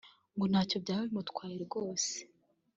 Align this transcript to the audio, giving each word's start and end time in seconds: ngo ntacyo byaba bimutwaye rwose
ngo 0.35 0.45
ntacyo 0.51 0.77
byaba 0.83 1.03
bimutwaye 1.07 1.55
rwose 1.65 2.13